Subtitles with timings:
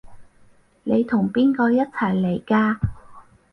[0.83, 2.75] 你同邊個一齊嚟㗎？